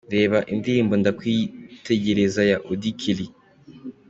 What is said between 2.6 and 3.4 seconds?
Auddy Kelly.